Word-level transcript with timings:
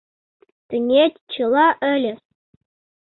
—Теҥгече 0.67 1.19
чыла 1.33 1.67
ыльыс. 1.93 2.21